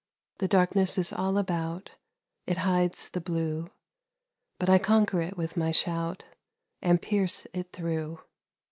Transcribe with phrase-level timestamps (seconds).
[0.39, 1.91] The Darkness is all about,
[2.47, 3.69] It hides the blue;
[4.57, 6.23] But I conquer it with my shout,
[6.81, 8.17] And pierce it through.